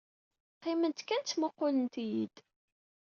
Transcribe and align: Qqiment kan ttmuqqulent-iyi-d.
Qqiment 0.57 0.99
kan 1.07 1.21
ttmuqqulent-iyi-d. 1.23 2.35